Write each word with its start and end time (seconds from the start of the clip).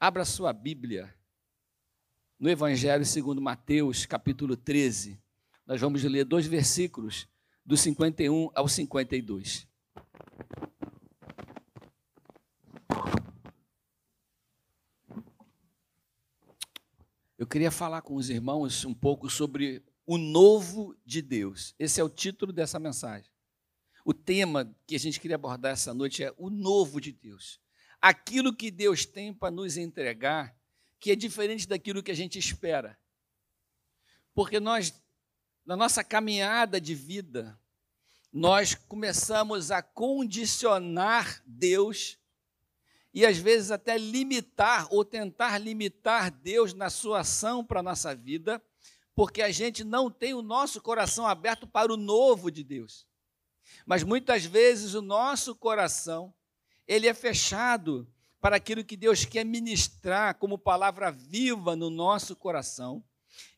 Abra 0.00 0.24
sua 0.24 0.52
Bíblia 0.52 1.12
no 2.38 2.48
Evangelho 2.48 3.04
segundo 3.04 3.40
Mateus, 3.40 4.06
capítulo 4.06 4.56
13. 4.56 5.20
Nós 5.66 5.80
vamos 5.80 6.04
ler 6.04 6.24
dois 6.24 6.46
versículos, 6.46 7.26
do 7.66 7.76
51 7.76 8.48
ao 8.54 8.68
52. 8.68 9.66
Eu 17.36 17.46
queria 17.48 17.72
falar 17.72 18.02
com 18.02 18.14
os 18.14 18.30
irmãos 18.30 18.84
um 18.84 18.94
pouco 18.94 19.28
sobre 19.28 19.82
o 20.06 20.16
novo 20.16 20.96
de 21.04 21.20
Deus. 21.20 21.74
Esse 21.76 22.00
é 22.00 22.04
o 22.04 22.08
título 22.08 22.52
dessa 22.52 22.78
mensagem. 22.78 23.28
O 24.04 24.14
tema 24.14 24.72
que 24.86 24.94
a 24.94 24.98
gente 25.00 25.18
queria 25.18 25.34
abordar 25.34 25.72
essa 25.72 25.92
noite 25.92 26.22
é 26.22 26.32
o 26.38 26.48
novo 26.48 27.00
de 27.00 27.10
Deus. 27.10 27.60
Aquilo 28.00 28.54
que 28.54 28.70
Deus 28.70 29.04
tem 29.04 29.32
para 29.32 29.50
nos 29.50 29.76
entregar, 29.76 30.56
que 31.00 31.10
é 31.10 31.16
diferente 31.16 31.66
daquilo 31.66 32.02
que 32.02 32.10
a 32.10 32.16
gente 32.16 32.38
espera. 32.38 32.98
Porque 34.34 34.60
nós, 34.60 34.94
na 35.64 35.76
nossa 35.76 36.04
caminhada 36.04 36.80
de 36.80 36.94
vida, 36.94 37.58
nós 38.32 38.74
começamos 38.74 39.70
a 39.70 39.82
condicionar 39.82 41.42
Deus 41.46 42.18
e 43.12 43.24
às 43.24 43.38
vezes 43.38 43.70
até 43.70 43.96
limitar 43.96 44.86
ou 44.90 45.04
tentar 45.04 45.58
limitar 45.58 46.30
Deus 46.30 46.74
na 46.74 46.90
sua 46.90 47.20
ação 47.20 47.64
para 47.64 47.80
a 47.80 47.82
nossa 47.82 48.14
vida, 48.14 48.62
porque 49.14 49.42
a 49.42 49.50
gente 49.50 49.82
não 49.82 50.10
tem 50.10 50.34
o 50.34 50.42
nosso 50.42 50.80
coração 50.80 51.26
aberto 51.26 51.66
para 51.66 51.92
o 51.92 51.96
novo 51.96 52.50
de 52.50 52.62
Deus. 52.62 53.06
Mas 53.84 54.04
muitas 54.04 54.44
vezes 54.44 54.94
o 54.94 55.02
nosso 55.02 55.56
coração, 55.56 56.32
ele 56.88 57.06
é 57.06 57.12
fechado 57.12 58.10
para 58.40 58.56
aquilo 58.56 58.82
que 58.82 58.96
Deus 58.96 59.24
quer 59.24 59.44
ministrar 59.44 60.34
como 60.36 60.56
palavra 60.56 61.12
viva 61.12 61.76
no 61.76 61.90
nosso 61.90 62.34
coração. 62.34 63.04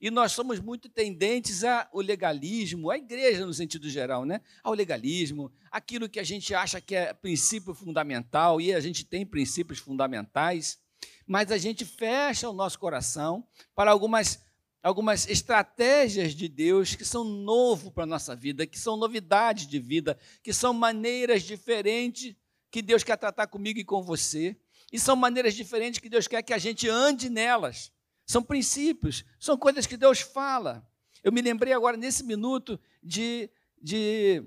E 0.00 0.10
nós 0.10 0.32
somos 0.32 0.58
muito 0.58 0.88
tendentes 0.88 1.62
ao 1.64 2.00
legalismo, 2.00 2.90
à 2.90 2.98
igreja 2.98 3.46
no 3.46 3.54
sentido 3.54 3.88
geral, 3.88 4.26
né? 4.26 4.40
Ao 4.62 4.74
legalismo, 4.74 5.50
aquilo 5.70 6.08
que 6.08 6.18
a 6.18 6.24
gente 6.24 6.54
acha 6.54 6.80
que 6.80 6.94
é 6.94 7.14
princípio 7.14 7.72
fundamental, 7.72 8.60
e 8.60 8.74
a 8.74 8.80
gente 8.80 9.04
tem 9.04 9.24
princípios 9.24 9.78
fundamentais, 9.78 10.78
mas 11.26 11.50
a 11.50 11.56
gente 11.56 11.84
fecha 11.84 12.50
o 12.50 12.52
nosso 12.52 12.78
coração 12.78 13.46
para 13.74 13.90
algumas 13.90 14.40
algumas 14.82 15.28
estratégias 15.28 16.34
de 16.34 16.48
Deus 16.48 16.94
que 16.94 17.04
são 17.04 17.22
novo 17.22 17.90
para 17.90 18.04
a 18.04 18.06
nossa 18.06 18.34
vida, 18.34 18.66
que 18.66 18.78
são 18.78 18.96
novidades 18.96 19.66
de 19.66 19.78
vida, 19.78 20.18
que 20.42 20.54
são 20.54 20.72
maneiras 20.72 21.42
diferentes 21.42 22.34
que 22.70 22.82
Deus 22.82 23.02
quer 23.02 23.16
tratar 23.16 23.46
comigo 23.46 23.78
e 23.78 23.84
com 23.84 24.02
você, 24.02 24.56
e 24.92 24.98
são 24.98 25.16
maneiras 25.16 25.54
diferentes 25.54 26.00
que 26.00 26.08
Deus 26.08 26.26
quer 26.26 26.42
que 26.42 26.52
a 26.52 26.58
gente 26.58 26.88
ande 26.88 27.28
nelas. 27.28 27.92
São 28.26 28.42
princípios, 28.42 29.24
são 29.38 29.56
coisas 29.56 29.86
que 29.86 29.96
Deus 29.96 30.20
fala. 30.20 30.86
Eu 31.22 31.32
me 31.32 31.42
lembrei 31.42 31.72
agora, 31.72 31.96
nesse 31.96 32.24
minuto, 32.24 32.78
de, 33.02 33.50
de 33.80 34.42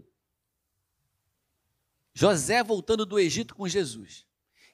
José 2.13 2.63
voltando 2.63 3.05
do 3.05 3.19
Egito 3.19 3.55
com 3.55 3.67
Jesus. 3.67 4.25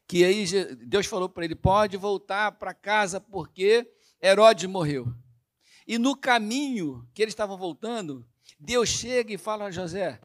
Que 0.07 0.23
aí 0.23 0.45
Deus 0.75 1.05
falou 1.05 1.29
para 1.29 1.45
ele: 1.45 1.55
pode 1.55 1.97
voltar 1.97 2.51
para 2.53 2.73
casa 2.73 3.19
porque 3.19 3.91
Herodes 4.21 4.69
morreu. 4.69 5.13
E 5.87 5.97
no 5.97 6.15
caminho 6.15 7.07
que 7.13 7.21
eles 7.21 7.31
estavam 7.31 7.57
voltando, 7.57 8.27
Deus 8.59 8.89
chega 8.89 9.33
e 9.33 9.37
fala 9.37 9.65
a 9.65 9.71
José: 9.71 10.19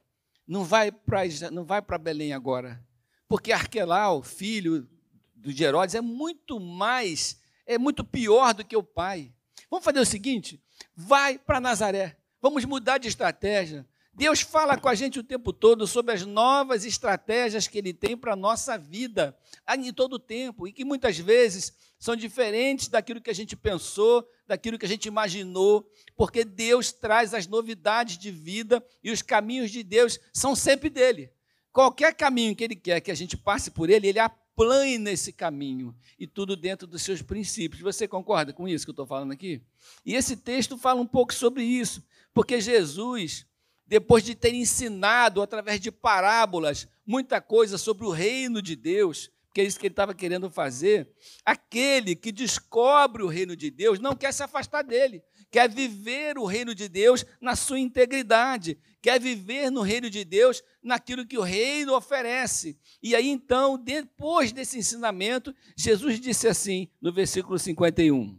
não 0.46 0.64
vai 0.64 0.90
para 0.90 1.22
não 1.50 1.64
vai 1.64 1.80
para 1.80 1.98
Belém 1.98 2.32
agora, 2.32 2.84
porque 3.28 3.52
Arquelau, 3.52 4.22
filho 4.22 4.88
de 5.36 5.64
Herodes, 5.64 5.94
é 5.94 6.00
muito 6.00 6.58
mais, 6.58 7.40
é 7.66 7.78
muito 7.78 8.04
pior 8.04 8.54
do 8.54 8.64
que 8.64 8.76
o 8.76 8.82
pai. 8.82 9.32
Vamos 9.70 9.84
fazer 9.84 10.00
o 10.00 10.06
seguinte: 10.06 10.62
vai 10.94 11.38
para 11.38 11.60
Nazaré. 11.60 12.16
Vamos 12.40 12.64
mudar 12.64 12.98
de 12.98 13.08
estratégia. 13.08 13.86
Deus 14.16 14.40
fala 14.40 14.78
com 14.78 14.88
a 14.88 14.94
gente 14.94 15.18
o 15.18 15.24
tempo 15.24 15.52
todo 15.52 15.88
sobre 15.88 16.14
as 16.14 16.24
novas 16.24 16.84
estratégias 16.84 17.66
que 17.66 17.78
Ele 17.78 17.92
tem 17.92 18.16
para 18.16 18.34
a 18.34 18.36
nossa 18.36 18.78
vida, 18.78 19.36
em 19.76 19.92
todo 19.92 20.14
o 20.14 20.18
tempo, 20.20 20.68
e 20.68 20.72
que 20.72 20.84
muitas 20.84 21.18
vezes 21.18 21.72
são 21.98 22.14
diferentes 22.14 22.86
daquilo 22.86 23.20
que 23.20 23.30
a 23.30 23.34
gente 23.34 23.56
pensou, 23.56 24.28
daquilo 24.46 24.78
que 24.78 24.86
a 24.86 24.88
gente 24.88 25.06
imaginou, 25.06 25.90
porque 26.14 26.44
Deus 26.44 26.92
traz 26.92 27.34
as 27.34 27.48
novidades 27.48 28.16
de 28.16 28.30
vida 28.30 28.84
e 29.02 29.10
os 29.10 29.20
caminhos 29.20 29.70
de 29.70 29.82
Deus 29.82 30.20
são 30.32 30.54
sempre 30.54 30.88
dele. 30.88 31.32
Qualquer 31.74 32.14
caminho 32.14 32.56
que 32.56 32.64
Ele 32.64 32.76
quer 32.76 33.02
que 33.02 33.10
a 33.10 33.14
gente 33.14 33.36
passe 33.36 33.70
por 33.70 33.90
Ele, 33.90 34.08
Ele 34.08 34.18
aplane 34.18 34.96
nesse 34.96 35.30
caminho, 35.30 35.94
e 36.18 36.26
tudo 36.26 36.56
dentro 36.56 36.86
dos 36.86 37.02
seus 37.02 37.20
princípios. 37.20 37.82
Você 37.82 38.08
concorda 38.08 38.54
com 38.54 38.66
isso 38.66 38.86
que 38.86 38.90
eu 38.90 38.94
estou 38.94 39.06
falando 39.06 39.32
aqui? 39.32 39.60
E 40.06 40.14
esse 40.14 40.36
texto 40.36 40.78
fala 40.78 41.00
um 41.00 41.06
pouco 41.06 41.34
sobre 41.34 41.62
isso, 41.62 42.02
porque 42.32 42.58
Jesus 42.58 43.44
depois 43.86 44.24
de 44.24 44.34
ter 44.34 44.54
ensinado 44.54 45.42
através 45.42 45.80
de 45.80 45.92
parábolas 45.92 46.88
muita 47.06 47.40
coisa 47.40 47.76
sobre 47.76 48.06
o 48.06 48.10
reino 48.10 48.62
de 48.62 48.74
Deus, 48.74 49.30
que 49.52 49.60
é 49.60 49.64
isso 49.64 49.78
que 49.78 49.86
ele 49.86 49.92
estava 49.92 50.14
querendo 50.14 50.50
fazer, 50.50 51.08
aquele 51.44 52.16
que 52.16 52.32
descobre 52.32 53.22
o 53.22 53.28
reino 53.28 53.54
de 53.54 53.70
Deus 53.70 53.98
não 53.98 54.16
quer 54.16 54.32
se 54.32 54.42
afastar 54.42 54.82
dele, 54.82 55.22
quer 55.54 55.70
viver 55.70 56.36
o 56.36 56.46
reino 56.46 56.74
de 56.74 56.88
Deus 56.88 57.24
na 57.40 57.54
sua 57.54 57.78
integridade, 57.78 58.76
quer 59.00 59.20
viver 59.20 59.70
no 59.70 59.82
reino 59.82 60.10
de 60.10 60.24
Deus 60.24 60.64
naquilo 60.82 61.24
que 61.24 61.38
o 61.38 61.42
reino 61.42 61.94
oferece. 61.94 62.76
E 63.00 63.14
aí 63.14 63.28
então, 63.28 63.78
depois 63.78 64.50
desse 64.50 64.76
ensinamento, 64.76 65.54
Jesus 65.76 66.18
disse 66.18 66.48
assim, 66.48 66.88
no 67.00 67.12
versículo 67.12 67.56
51. 67.56 68.36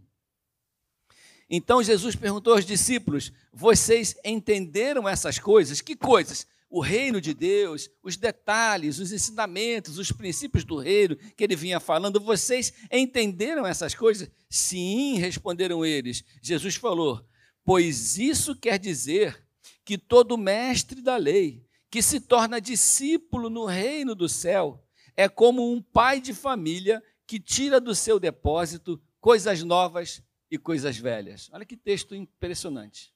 Então 1.49 1.81
Jesus 1.81 2.17
perguntou 2.17 2.51
aos 2.51 2.65
discípulos: 2.65 3.31
Vocês 3.53 4.17
entenderam 4.25 5.07
essas 5.07 5.39
coisas? 5.39 5.79
Que 5.79 5.95
coisas? 5.95 6.45
O 6.75 6.81
reino 6.81 7.21
de 7.21 7.33
Deus, 7.33 7.89
os 8.03 8.17
detalhes, 8.17 8.99
os 8.99 9.13
ensinamentos, 9.13 9.97
os 9.97 10.11
princípios 10.11 10.65
do 10.65 10.75
reino 10.75 11.15
que 11.15 11.41
ele 11.45 11.55
vinha 11.55 11.79
falando, 11.79 12.19
vocês 12.19 12.73
entenderam 12.91 13.65
essas 13.65 13.95
coisas? 13.95 14.29
Sim, 14.49 15.15
responderam 15.15 15.85
eles. 15.85 16.21
Jesus 16.41 16.75
falou: 16.75 17.25
Pois 17.63 18.17
isso 18.17 18.53
quer 18.57 18.77
dizer 18.77 19.41
que 19.85 19.97
todo 19.97 20.37
mestre 20.37 21.01
da 21.01 21.15
lei 21.15 21.65
que 21.89 22.01
se 22.01 22.19
torna 22.19 22.59
discípulo 22.59 23.49
no 23.49 23.63
reino 23.63 24.13
do 24.13 24.27
céu 24.27 24.85
é 25.15 25.29
como 25.29 25.71
um 25.71 25.81
pai 25.81 26.19
de 26.19 26.33
família 26.33 27.01
que 27.25 27.39
tira 27.39 27.79
do 27.79 27.95
seu 27.95 28.19
depósito 28.19 29.01
coisas 29.21 29.63
novas 29.63 30.21
e 30.51 30.57
coisas 30.57 30.97
velhas. 30.97 31.49
Olha 31.53 31.63
que 31.63 31.77
texto 31.77 32.13
impressionante. 32.13 33.13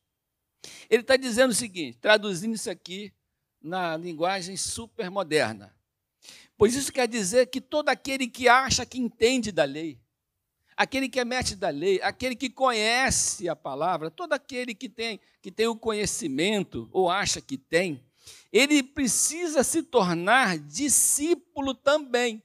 Ele 0.90 1.02
está 1.02 1.18
dizendo 1.18 1.52
o 1.52 1.56
seguinte, 1.56 1.98
traduzindo 1.98 2.56
isso 2.56 2.69
aqui 2.69 3.14
na 3.62 3.97
linguagem 3.97 4.56
super 4.58 5.09
moderna. 5.09 5.75
Pois 6.58 6.75
isso 6.75 6.92
quer 6.92 7.08
dizer 7.08 7.47
que 7.47 7.62
todo 7.62 7.90
aquele 7.90 8.28
que 8.28 8.47
acha 8.50 8.86
que 8.86 9.00
entende 9.00 9.52
da 9.52 9.64
lei, 9.64 10.00
aquele 10.75 11.08
que 11.08 11.20
é 11.20 11.25
mestre 11.25 11.56
da 11.56 11.69
lei, 11.69 12.02
aquele 12.02 12.36
que 12.36 12.50
conhece 12.50 13.48
a 13.48 13.56
palavra, 13.56 14.12
todo 14.12 14.34
aquele 14.34 14.74
que 14.75 14.90
tem, 14.90 15.19
que 15.42 15.52
tem 15.52 15.68
o 15.68 15.75
conhecimento 15.75 16.90
ou 16.92 17.09
acha 17.09 17.42
que 17.42 17.58
tem, 17.58 18.03
ele 18.52 18.84
precisa 18.84 19.64
se 19.64 19.84
tornar 19.84 20.58
discípulo 20.58 21.74
também. 21.74 22.44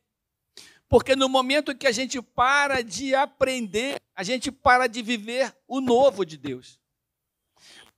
Porque 0.88 1.16
no 1.16 1.28
momento 1.28 1.74
que 1.74 1.86
a 1.86 1.92
gente 1.92 2.20
para 2.22 2.82
de 2.82 3.14
aprender, 3.14 4.00
a 4.14 4.22
gente 4.22 4.52
para 4.52 4.86
de 4.86 5.02
viver 5.02 5.52
o 5.66 5.80
novo 5.80 6.24
de 6.24 6.36
Deus. 6.36 6.78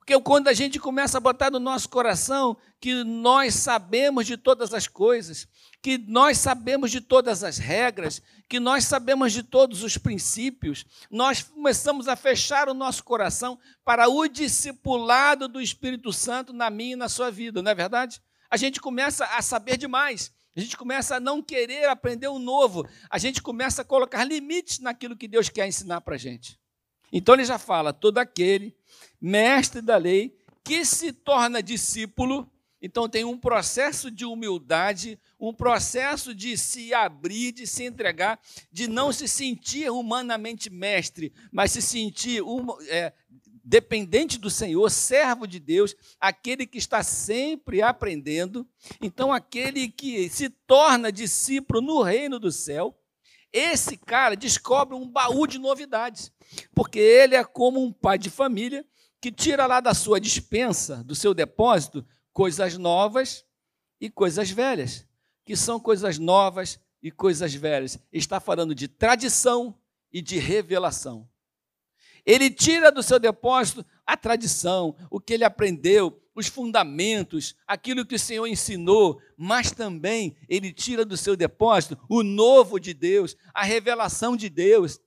Porque 0.07 0.23
quando 0.23 0.47
a 0.47 0.53
gente 0.53 0.79
começa 0.79 1.17
a 1.17 1.19
botar 1.19 1.51
no 1.51 1.59
nosso 1.59 1.89
coração 1.89 2.55
que 2.79 3.03
nós 3.03 3.53
sabemos 3.55 4.25
de 4.25 4.37
todas 4.37 4.73
as 4.73 4.87
coisas, 4.87 5.45
que 5.81 5.97
nós 5.97 6.37
sabemos 6.37 6.91
de 6.91 7.01
todas 7.01 7.43
as 7.43 7.57
regras, 7.57 8.21
que 8.47 8.57
nós 8.57 8.85
sabemos 8.85 9.33
de 9.33 9.43
todos 9.43 9.83
os 9.83 9.97
princípios, 9.97 10.85
nós 11.11 11.43
começamos 11.43 12.07
a 12.07 12.15
fechar 12.15 12.69
o 12.69 12.73
nosso 12.73 13.03
coração 13.03 13.59
para 13.83 14.07
o 14.07 14.29
discipulado 14.29 15.45
do 15.45 15.59
Espírito 15.59 16.13
Santo 16.13 16.53
na 16.53 16.69
minha 16.69 16.93
e 16.93 16.95
na 16.95 17.09
sua 17.09 17.29
vida, 17.29 17.61
não 17.61 17.69
é 17.69 17.75
verdade? 17.75 18.21
A 18.49 18.55
gente 18.55 18.79
começa 18.79 19.25
a 19.25 19.41
saber 19.41 19.75
demais. 19.75 20.31
A 20.55 20.61
gente 20.61 20.77
começa 20.77 21.17
a 21.17 21.19
não 21.19 21.43
querer 21.43 21.89
aprender 21.89 22.29
o 22.29 22.39
novo. 22.39 22.87
A 23.09 23.17
gente 23.17 23.41
começa 23.41 23.81
a 23.81 23.85
colocar 23.85 24.23
limites 24.23 24.79
naquilo 24.79 25.17
que 25.17 25.27
Deus 25.27 25.49
quer 25.49 25.67
ensinar 25.67 25.99
para 25.99 26.15
a 26.15 26.17
gente. 26.17 26.57
Então 27.11 27.35
ele 27.35 27.45
já 27.45 27.57
fala: 27.57 27.93
todo 27.93 28.17
aquele 28.17 28.75
mestre 29.19 29.81
da 29.81 29.97
lei 29.97 30.37
que 30.63 30.83
se 30.83 31.13
torna 31.13 31.63
discípulo, 31.63 32.49
então 32.81 33.07
tem 33.07 33.23
um 33.23 33.37
processo 33.37 34.11
de 34.11 34.25
humildade, 34.25 35.19
um 35.39 35.53
processo 35.53 36.35
de 36.35 36.57
se 36.57 36.93
abrir, 36.93 37.53
de 37.53 37.65
se 37.65 37.85
entregar, 37.85 38.39
de 38.71 38.87
não 38.87 39.11
se 39.11 39.27
sentir 39.27 39.89
humanamente 39.89 40.69
mestre, 40.69 41.33
mas 41.51 41.71
se 41.71 41.81
sentir 41.81 42.41
um, 42.43 42.67
é, 42.89 43.13
dependente 43.67 44.37
do 44.37 44.49
Senhor, 44.49 44.89
servo 44.89 45.45
de 45.45 45.59
Deus, 45.59 45.93
aquele 46.19 46.65
que 46.65 46.77
está 46.77 47.03
sempre 47.03 47.81
aprendendo. 47.81 48.65
Então, 49.01 49.31
aquele 49.33 49.89
que 49.89 50.29
se 50.29 50.49
torna 50.49 51.11
discípulo 51.11 51.81
no 51.81 52.01
reino 52.01 52.39
do 52.39 52.51
céu, 52.51 52.97
esse 53.57 53.97
cara 53.97 54.35
descobre 54.35 54.95
um 54.95 55.09
baú 55.09 55.47
de 55.47 55.57
novidades, 55.57 56.31
porque 56.73 56.99
ele 56.99 57.35
é 57.35 57.43
como 57.43 57.83
um 57.83 57.91
pai 57.91 58.17
de 58.17 58.29
família 58.29 58.85
que 59.19 59.31
tira 59.31 59.65
lá 59.65 59.79
da 59.79 59.93
sua 59.93 60.19
dispensa, 60.19 61.03
do 61.03 61.15
seu 61.15 61.33
depósito, 61.33 62.05
coisas 62.31 62.77
novas 62.77 63.43
e 63.99 64.09
coisas 64.09 64.51
velhas, 64.51 65.05
que 65.43 65.55
são 65.55 65.79
coisas 65.79 66.19
novas 66.19 66.79
e 67.01 67.09
coisas 67.09 67.53
velhas. 67.53 67.97
Está 68.11 68.39
falando 68.39 68.75
de 68.75 68.87
tradição 68.87 69.75
e 70.11 70.21
de 70.21 70.37
revelação. 70.37 71.27
Ele 72.25 72.49
tira 72.49 72.91
do 72.91 73.01
seu 73.01 73.17
depósito 73.17 73.85
a 74.07 74.15
tradição, 74.15 74.95
o 75.11 75.19
que 75.19 75.33
ele 75.33 75.43
aprendeu, 75.43 76.17
os 76.33 76.47
fundamentos, 76.47 77.55
aquilo 77.67 78.05
que 78.05 78.15
o 78.15 78.19
Senhor 78.19 78.47
ensinou, 78.47 79.19
mas 79.35 79.71
também 79.71 80.35
ele 80.47 80.71
tira 80.71 81.03
do 81.03 81.17
seu 81.17 81.35
depósito 81.35 81.97
o 82.07 82.23
novo 82.23 82.79
de 82.79 82.93
Deus, 82.93 83.35
a 83.53 83.63
revelação 83.63 84.37
de 84.37 84.47
Deus, 84.47 85.01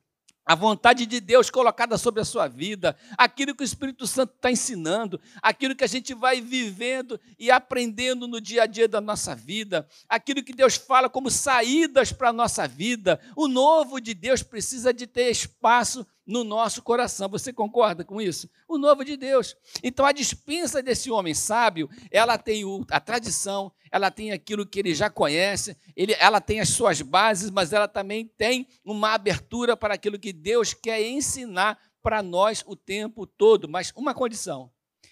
a 0.44 0.56
vontade 0.56 1.06
de 1.06 1.20
Deus 1.20 1.48
colocada 1.48 1.96
sobre 1.96 2.20
a 2.20 2.24
sua 2.24 2.48
vida, 2.48 2.96
aquilo 3.16 3.54
que 3.54 3.62
o 3.62 3.64
Espírito 3.64 4.06
Santo 4.06 4.34
está 4.34 4.50
ensinando, 4.50 5.20
aquilo 5.40 5.76
que 5.76 5.84
a 5.84 5.86
gente 5.86 6.12
vai 6.12 6.40
vivendo 6.40 7.20
e 7.38 7.50
aprendendo 7.50 8.26
no 8.26 8.40
dia 8.40 8.64
a 8.64 8.66
dia 8.66 8.88
da 8.88 9.00
nossa 9.00 9.32
vida, 9.32 9.86
aquilo 10.08 10.42
que 10.42 10.52
Deus 10.52 10.74
fala 10.74 11.08
como 11.08 11.30
saídas 11.30 12.12
para 12.12 12.30
a 12.30 12.32
nossa 12.32 12.66
vida. 12.66 13.20
O 13.36 13.46
novo 13.46 14.00
de 14.00 14.12
Deus 14.12 14.42
precisa 14.42 14.92
de 14.92 15.06
ter 15.06 15.30
espaço 15.30 16.04
no 16.30 16.44
nosso 16.44 16.80
coração. 16.80 17.28
Você 17.28 17.52
concorda 17.52 18.04
com 18.04 18.20
isso? 18.20 18.48
O 18.68 18.78
novo 18.78 19.04
de 19.04 19.16
Deus. 19.16 19.56
Então 19.82 20.06
a 20.06 20.12
dispensa 20.12 20.80
desse 20.80 21.10
homem 21.10 21.34
sábio, 21.34 21.90
ela 22.08 22.38
tem 22.38 22.62
a 22.88 23.00
tradição, 23.00 23.72
ela 23.90 24.12
tem 24.12 24.30
aquilo 24.30 24.64
que 24.64 24.78
ele 24.78 24.94
já 24.94 25.10
conhece, 25.10 25.76
ele, 25.96 26.14
ela 26.20 26.40
tem 26.40 26.60
as 26.60 26.68
suas 26.68 27.02
bases, 27.02 27.50
mas 27.50 27.72
ela 27.72 27.88
também 27.88 28.30
tem 28.38 28.68
uma 28.84 29.12
abertura 29.12 29.76
para 29.76 29.94
aquilo 29.94 30.20
que 30.20 30.32
Deus 30.32 30.72
quer 30.72 31.02
ensinar 31.02 31.76
para 32.00 32.22
nós 32.22 32.62
o 32.64 32.76
tempo 32.76 33.26
todo. 33.26 33.68
Mas 33.68 33.92
uma 33.96 34.14
condição: 34.14 34.70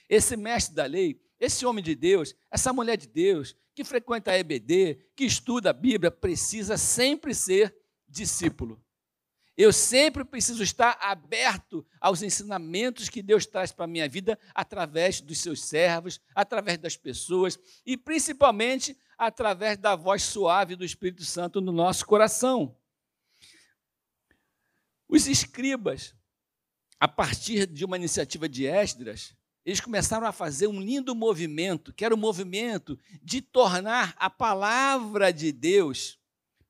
esse 0.08 0.36
mestre 0.36 0.76
da 0.76 0.86
lei, 0.86 1.20
esse 1.40 1.66
homem 1.66 1.82
de 1.82 1.96
Deus, 1.96 2.32
essa 2.48 2.72
mulher 2.72 2.96
de 2.96 3.08
Deus, 3.08 3.56
que 3.74 3.82
frequenta 3.82 4.30
a 4.30 4.38
EBD, 4.38 4.98
que 5.16 5.24
estuda 5.24 5.70
a 5.70 5.72
Bíblia, 5.72 6.12
precisa 6.12 6.76
sempre 6.76 7.34
ser 7.34 7.74
discípulo. 8.08 8.80
Eu 9.58 9.72
sempre 9.72 10.24
preciso 10.24 10.62
estar 10.62 10.96
aberto 11.00 11.84
aos 12.00 12.22
ensinamentos 12.22 13.08
que 13.08 13.20
Deus 13.20 13.44
traz 13.44 13.72
para 13.72 13.86
a 13.86 13.88
minha 13.88 14.08
vida 14.08 14.38
através 14.54 15.20
dos 15.20 15.40
seus 15.40 15.64
servos, 15.64 16.20
através 16.32 16.78
das 16.78 16.96
pessoas 16.96 17.58
e 17.84 17.96
principalmente 17.96 18.96
através 19.18 19.76
da 19.76 19.96
voz 19.96 20.22
suave 20.22 20.76
do 20.76 20.84
Espírito 20.84 21.24
Santo 21.24 21.60
no 21.60 21.72
nosso 21.72 22.06
coração. 22.06 22.78
Os 25.08 25.26
escribas, 25.26 26.14
a 27.00 27.08
partir 27.08 27.66
de 27.66 27.84
uma 27.84 27.96
iniciativa 27.96 28.48
de 28.48 28.64
Esdras, 28.64 29.34
eles 29.64 29.80
começaram 29.80 30.28
a 30.28 30.32
fazer 30.32 30.68
um 30.68 30.80
lindo 30.80 31.16
movimento, 31.16 31.92
que 31.92 32.04
era 32.04 32.14
o 32.14 32.18
movimento 32.18 32.96
de 33.20 33.42
tornar 33.42 34.14
a 34.18 34.30
palavra 34.30 35.32
de 35.32 35.50
Deus, 35.50 36.16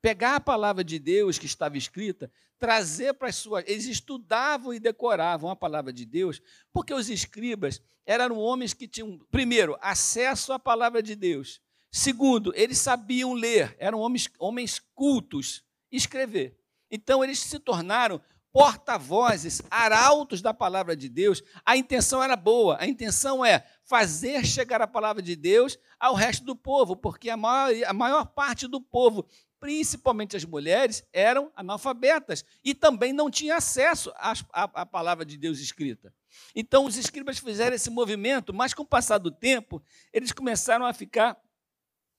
pegar 0.01 0.37
a 0.37 0.41
palavra 0.41 0.83
de 0.83 0.97
Deus 0.97 1.37
que 1.37 1.45
estava 1.45 1.77
escrita, 1.77 2.31
trazer 2.59 3.13
para 3.13 3.29
as 3.29 3.35
suas. 3.37 3.63
Eles 3.65 3.85
estudavam 3.85 4.73
e 4.73 4.79
decoravam 4.79 5.49
a 5.49 5.55
palavra 5.55 5.91
de 5.91 6.05
Deus, 6.05 6.41
porque 6.71 6.93
os 6.93 7.09
escribas 7.09 7.81
eram 8.05 8.37
homens 8.37 8.73
que 8.73 8.87
tinham, 8.87 9.17
primeiro, 9.31 9.77
acesso 9.81 10.51
à 10.51 10.59
palavra 10.59 11.01
de 11.01 11.15
Deus. 11.15 11.61
Segundo, 11.91 12.53
eles 12.55 12.77
sabiam 12.77 13.33
ler, 13.33 13.75
eram 13.79 13.99
homens, 13.99 14.29
homens 14.37 14.79
cultos, 14.93 15.63
escrever. 15.91 16.59
Então, 16.91 17.23
eles 17.23 17.39
se 17.39 17.57
tornaram 17.59 18.21
porta-vozes, 18.51 19.61
arautos 19.69 20.41
da 20.41 20.53
palavra 20.53 20.95
de 20.95 21.07
Deus. 21.07 21.41
A 21.65 21.77
intenção 21.77 22.21
era 22.21 22.35
boa, 22.35 22.77
a 22.79 22.87
intenção 22.87 23.45
é 23.45 23.63
fazer 23.85 24.45
chegar 24.45 24.81
a 24.81 24.87
palavra 24.87 25.21
de 25.21 25.35
Deus 25.35 25.77
ao 25.99 26.15
resto 26.15 26.43
do 26.45 26.55
povo, 26.55 26.95
porque 26.95 27.29
a 27.29 27.37
maior, 27.37 27.73
a 27.85 27.93
maior 27.93 28.25
parte 28.25 28.67
do 28.67 28.81
povo 28.81 29.25
principalmente 29.59 30.37
as 30.37 30.45
mulheres, 30.45 31.03
eram 31.11 31.51
analfabetas 31.55 32.45
e 32.63 32.73
também 32.73 33.11
não 33.11 33.29
tinham 33.29 33.57
acesso 33.57 34.11
à, 34.15 34.33
à, 34.53 34.63
à, 34.63 34.85
palavra 34.85 35.25
de 35.25 35.37
Deus 35.37 35.59
escrita. 35.59 36.13
Então, 36.55 36.85
os 36.85 36.95
escribas 36.95 37.39
fizeram 37.39 37.75
esse 37.75 37.89
movimento, 37.89 38.53
mas 38.53 38.73
com 38.73 38.83
o 38.83 38.87
passar 38.87 39.17
do 39.17 39.31
tempo, 39.31 39.83
eles 40.13 40.31
começaram 40.31 40.85
a 40.85 40.93
ficar 40.93 41.37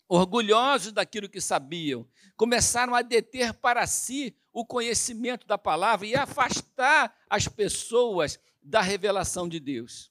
orgulhosos 0.09 0.93
daquilo 0.93 1.29
que 1.29 1.41
sabiam, 1.41 2.07
começaram 2.37 2.95
a 2.95 3.03
deter 3.03 3.55
para 3.55 3.87
si 3.87 4.37
o 4.53 4.67
conhecimento 4.67 5.47
da 5.47 5.57
palavra 5.57 6.07
e 6.07 6.17
afastar 6.17 7.17
as 7.29 7.47
pessoas 7.47 8.39
da 8.61 8.81
revelação 8.81 9.49
de 9.49 9.61
Deus. 9.61 10.11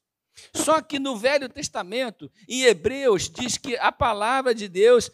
Só 0.54 0.82
que 0.82 1.00
no 1.00 1.18
Velho 1.18 1.50
Testamento, 1.50 2.32
em 2.48 2.64
Hebreus, 2.64 3.30
diz 3.30 3.58
que 3.58 3.76
a 3.76 3.92
palavra 3.92 4.56
de 4.56 4.70
Deus 4.70 5.12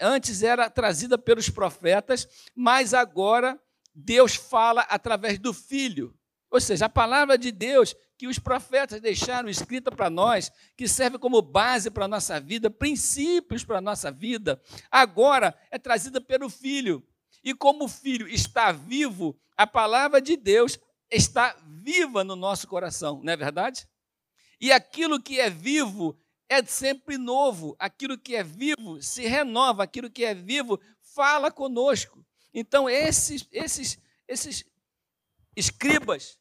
antes 0.00 0.42
era 0.42 0.70
trazida 0.70 1.18
pelos 1.18 1.50
profetas, 1.50 2.28
mas 2.54 2.94
agora 2.94 3.60
Deus 3.94 4.34
fala 4.34 4.82
através 4.82 5.38
do 5.38 5.52
Filho. 5.52 6.14
Ou 6.50 6.60
seja, 6.60 6.86
a 6.86 6.88
palavra 6.88 7.36
de 7.36 7.52
Deus 7.52 7.94
que 8.16 8.26
os 8.26 8.38
profetas 8.38 9.00
deixaram 9.00 9.48
escrita 9.48 9.92
para 9.92 10.10
nós, 10.10 10.50
que 10.76 10.88
serve 10.88 11.18
como 11.18 11.40
base 11.40 11.90
para 11.90 12.06
a 12.06 12.08
nossa 12.08 12.40
vida, 12.40 12.68
princípios 12.68 13.64
para 13.64 13.78
a 13.78 13.80
nossa 13.80 14.10
vida, 14.10 14.60
agora 14.90 15.56
é 15.70 15.78
trazida 15.78 16.20
pelo 16.20 16.50
Filho. 16.50 17.06
E 17.44 17.54
como 17.54 17.84
o 17.84 17.88
Filho 17.88 18.26
está 18.28 18.72
vivo, 18.72 19.38
a 19.56 19.66
palavra 19.66 20.20
de 20.20 20.36
Deus 20.36 20.78
está 21.08 21.56
viva 21.64 22.24
no 22.24 22.34
nosso 22.34 22.66
coração, 22.66 23.20
não 23.22 23.32
é 23.32 23.36
verdade? 23.36 23.88
E 24.60 24.72
aquilo 24.72 25.22
que 25.22 25.38
é 25.38 25.48
vivo 25.48 26.18
é 26.48 26.64
sempre 26.64 27.18
novo, 27.18 27.76
aquilo 27.78 28.16
que 28.16 28.34
é 28.34 28.42
vivo 28.42 29.02
se 29.02 29.26
renova, 29.26 29.82
aquilo 29.82 30.10
que 30.10 30.24
é 30.24 30.34
vivo 30.34 30.80
fala 31.14 31.50
conosco. 31.50 32.24
Então, 32.54 32.88
esses, 32.88 33.46
esses, 33.52 33.98
esses 34.26 34.64
escribas 35.54 36.38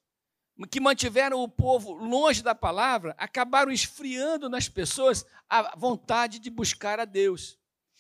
que 0.72 0.80
mantiveram 0.80 1.42
o 1.44 1.50
povo 1.50 1.94
longe 1.94 2.42
da 2.42 2.56
palavra 2.56 3.14
acabaram 3.18 3.72
esfriando 3.72 4.50
nas 4.50 4.70
pessoas 4.70 5.26
a 5.50 5.76
vontade 5.76 6.40
de 6.40 6.50
buscar 6.50 7.00
a 7.00 7.06
Deus. 7.06 7.60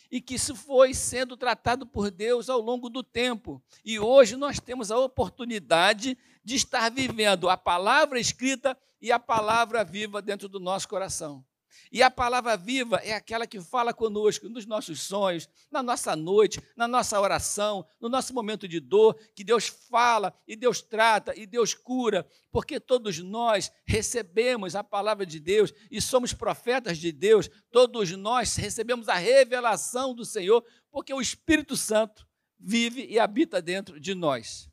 E 0.10 0.22
que 0.22 0.36
isso 0.36 0.56
foi 0.56 0.94
sendo 0.94 1.36
tratado 1.36 1.86
por 1.86 2.10
Deus 2.10 2.50
ao 2.50 2.62
longo 2.62 2.90
do 2.90 3.04
tempo. 3.04 3.62
E 3.84 4.00
hoje 4.00 4.38
nós 4.38 4.58
temos 4.58 4.90
a 4.90 4.98
oportunidade 4.98 6.18
de 6.42 6.56
estar 6.56 6.90
vivendo 6.90 7.50
a 7.50 7.58
palavra 7.58 8.18
escrita 8.18 8.78
e 9.02 9.12
a 9.12 9.20
palavra 9.20 9.84
viva 9.84 10.22
dentro 10.22 10.48
do 10.48 10.62
nosso 10.62 10.88
coração. 10.88 11.46
E 11.92 12.04
a 12.04 12.12
palavra 12.12 12.58
viva 12.58 12.98
é 12.98 13.14
aquela 13.14 13.48
que 13.48 13.62
fala 13.62 13.94
conosco 13.94 14.50
nos 14.50 14.66
nossos 14.66 15.02
sonhos, 15.02 15.48
na 15.72 15.82
nossa 15.82 16.16
noite, 16.16 16.62
na 16.76 16.88
nossa 16.88 17.20
oração, 17.20 17.86
no 18.00 18.10
nosso 18.10 18.34
momento 18.34 18.68
de 18.68 18.80
dor, 18.80 19.16
que 19.36 19.44
Deus 19.44 19.68
fala 19.68 20.34
e 20.48 20.56
Deus 20.56 20.82
trata 20.82 21.34
e 21.36 21.46
Deus 21.46 21.74
cura, 21.74 22.28
porque 22.52 22.80
todos 22.80 23.20
nós 23.20 23.72
recebemos 23.86 24.76
a 24.76 24.84
palavra 24.84 25.26
de 25.26 25.40
Deus 25.40 25.74
e 25.90 26.02
somos 26.02 26.34
profetas 26.34 26.98
de 26.98 27.12
Deus, 27.12 27.50
todos 27.72 28.12
nós 28.12 28.56
recebemos 28.56 29.08
a 29.10 29.16
revelação 29.16 30.14
do 30.14 30.26
Senhor, 30.26 30.64
porque 30.92 31.14
o 31.14 31.22
Espírito 31.22 31.78
Santo 31.78 32.28
vive 32.60 33.06
e 33.06 33.20
habita 33.20 33.62
dentro 33.62 34.00
de 34.00 34.14
nós. 34.14 34.70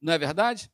Não 0.00 0.12
é 0.12 0.18
verdade? 0.18 0.70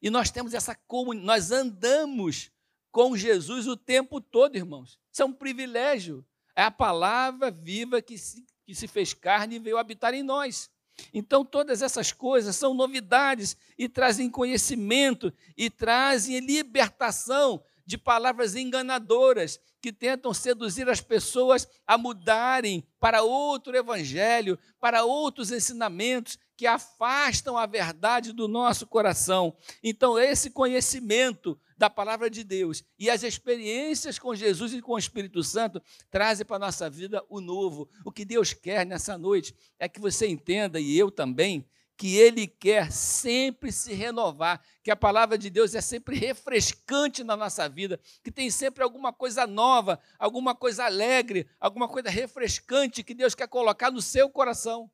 E 0.00 0.10
nós 0.10 0.30
temos 0.30 0.52
essa 0.52 0.74
comunidade, 0.74 1.26
nós 1.26 1.50
andamos 1.50 2.50
com 2.94 3.16
Jesus 3.16 3.66
o 3.66 3.76
tempo 3.76 4.20
todo, 4.20 4.54
irmãos. 4.54 5.00
Isso 5.12 5.20
é 5.20 5.24
um 5.24 5.32
privilégio. 5.32 6.24
É 6.54 6.62
a 6.62 6.70
palavra 6.70 7.50
viva 7.50 8.00
que 8.00 8.16
se, 8.16 8.46
que 8.64 8.72
se 8.72 8.86
fez 8.86 9.12
carne 9.12 9.56
e 9.56 9.58
veio 9.58 9.78
habitar 9.78 10.14
em 10.14 10.22
nós. 10.22 10.70
Então, 11.12 11.44
todas 11.44 11.82
essas 11.82 12.12
coisas 12.12 12.54
são 12.54 12.72
novidades 12.72 13.56
e 13.76 13.88
trazem 13.88 14.30
conhecimento 14.30 15.32
e 15.56 15.68
trazem 15.68 16.38
libertação 16.38 17.64
de 17.84 17.98
palavras 17.98 18.54
enganadoras 18.54 19.58
que 19.82 19.92
tentam 19.92 20.32
seduzir 20.32 20.88
as 20.88 21.00
pessoas 21.00 21.66
a 21.84 21.98
mudarem 21.98 22.86
para 23.00 23.22
outro 23.22 23.76
evangelho, 23.76 24.56
para 24.78 25.02
outros 25.02 25.50
ensinamentos 25.50 26.38
que 26.56 26.64
afastam 26.64 27.58
a 27.58 27.66
verdade 27.66 28.32
do 28.32 28.46
nosso 28.46 28.86
coração. 28.86 29.56
Então, 29.82 30.16
esse 30.16 30.48
conhecimento 30.48 31.58
da 31.76 31.90
palavra 31.90 32.30
de 32.30 32.44
Deus 32.44 32.84
e 32.98 33.10
as 33.10 33.22
experiências 33.22 34.18
com 34.18 34.34
Jesus 34.34 34.72
e 34.72 34.80
com 34.80 34.92
o 34.92 34.98
Espírito 34.98 35.42
Santo 35.42 35.82
trazem 36.10 36.46
para 36.46 36.56
a 36.56 36.60
nossa 36.60 36.88
vida 36.88 37.24
o 37.28 37.40
novo. 37.40 37.88
O 38.04 38.12
que 38.12 38.24
Deus 38.24 38.52
quer 38.52 38.86
nessa 38.86 39.18
noite 39.18 39.54
é 39.78 39.88
que 39.88 40.00
você 40.00 40.26
entenda, 40.26 40.78
e 40.80 40.96
eu 40.96 41.10
também, 41.10 41.66
que 41.96 42.16
Ele 42.16 42.46
quer 42.46 42.90
sempre 42.90 43.70
se 43.70 43.92
renovar, 43.92 44.60
que 44.82 44.90
a 44.90 44.96
palavra 44.96 45.38
de 45.38 45.48
Deus 45.48 45.74
é 45.74 45.80
sempre 45.80 46.16
refrescante 46.16 47.22
na 47.22 47.36
nossa 47.36 47.68
vida, 47.68 48.00
que 48.22 48.32
tem 48.32 48.50
sempre 48.50 48.82
alguma 48.82 49.12
coisa 49.12 49.46
nova, 49.46 50.00
alguma 50.18 50.54
coisa 50.54 50.84
alegre, 50.84 51.48
alguma 51.60 51.88
coisa 51.88 52.10
refrescante 52.10 53.04
que 53.04 53.14
Deus 53.14 53.34
quer 53.34 53.48
colocar 53.48 53.90
no 53.90 54.02
seu 54.02 54.28
coração, 54.28 54.90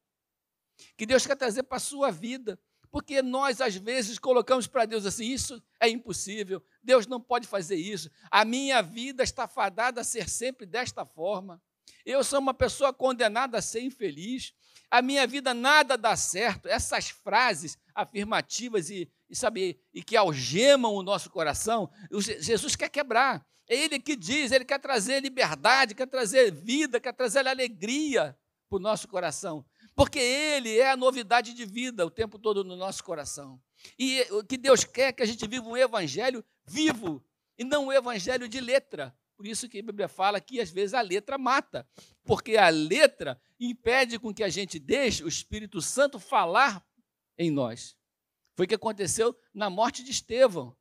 que 0.97 1.07
Deus 1.07 1.27
quer 1.27 1.37
trazer 1.37 1.63
para 1.63 1.77
a 1.77 1.81
sua 1.81 2.11
vida 2.11 2.59
Porque 2.91 3.23
nós, 3.23 3.61
às 3.61 3.77
vezes, 3.77 4.19
colocamos 4.19 4.67
para 4.67 4.85
Deus 4.85 5.07
assim: 5.07 5.27
isso 5.27 5.63
é 5.79 5.89
impossível, 5.89 6.63
Deus 6.83 7.07
não 7.07 7.21
pode 7.21 7.47
fazer 7.47 7.77
isso, 7.77 8.11
a 8.31 8.45
minha 8.45 8.83
vida 8.83 9.23
está 9.23 9.47
fadada 9.47 10.01
a 10.01 10.05
ser 10.05 10.29
sempre 10.29 10.67
desta 10.67 11.07
forma. 11.07 11.63
Eu 12.05 12.25
sou 12.25 12.39
uma 12.39 12.55
pessoa 12.55 12.93
condenada 12.93 13.59
a 13.59 13.63
ser 13.63 13.83
infeliz, 13.83 14.55
a 14.91 15.01
minha 15.01 15.27
vida 15.27 15.55
nada 15.55 15.97
dá 15.97 16.17
certo. 16.17 16.69
Essas 16.69 17.11
frases 17.11 17.79
afirmativas 17.95 18.91
e, 18.91 19.09
e, 19.29 19.37
sabe, 19.37 19.81
e 19.95 20.03
que 20.03 20.17
algemam 20.17 20.95
o 20.95 21.03
nosso 21.03 21.31
coração, 21.31 21.91
Jesus 22.11 22.75
quer 22.75 22.89
quebrar. 22.89 23.47
É 23.69 23.77
Ele 23.77 24.01
que 24.01 24.17
diz, 24.17 24.51
Ele 24.51 24.65
quer 24.65 24.81
trazer 24.81 25.21
liberdade, 25.21 25.95
quer 25.95 26.07
trazer 26.07 26.51
vida, 26.51 26.99
quer 26.99 27.13
trazer 27.13 27.47
alegria 27.47 28.37
para 28.69 28.77
o 28.77 28.81
nosso 28.81 29.07
coração. 29.07 29.65
Porque 30.01 30.19
Ele 30.19 30.79
é 30.79 30.91
a 30.91 30.97
novidade 30.97 31.53
de 31.53 31.67
vida 31.67 32.07
o 32.07 32.11
tempo 32.11 32.39
todo 32.39 32.65
no 32.65 32.75
nosso 32.75 33.05
coração. 33.05 33.61
E 33.99 34.23
o 34.31 34.43
que 34.43 34.57
Deus 34.57 34.83
quer 34.83 35.09
é 35.09 35.13
que 35.13 35.23
a 35.23 35.27
gente 35.27 35.47
viva 35.47 35.69
um 35.69 35.77
evangelho 35.77 36.43
vivo 36.65 37.23
e 37.59 37.65
não 37.65 37.89
um 37.89 37.93
evangelho 37.93 38.49
de 38.49 38.63
letra. 38.63 39.15
Por 39.37 39.47
isso 39.47 39.69
que 39.69 39.79
a 39.79 39.83
Bíblia 39.83 40.09
fala 40.09 40.41
que 40.41 40.59
às 40.59 40.71
vezes 40.71 40.95
a 40.95 41.03
letra 41.03 41.37
mata, 41.37 41.87
porque 42.25 42.57
a 42.57 42.71
letra 42.71 43.39
impede 43.61 44.19
com 44.19 44.33
que 44.33 44.43
a 44.43 44.49
gente 44.49 44.79
deixe 44.79 45.23
o 45.23 45.29
Espírito 45.29 45.83
Santo 45.83 46.19
falar 46.19 46.83
em 47.37 47.51
nós. 47.51 47.95
Foi 48.57 48.65
o 48.65 48.69
que 48.71 48.77
aconteceu 48.77 49.37
na 49.53 49.69
morte 49.69 50.03
de 50.03 50.13
Estevão, 50.13 50.75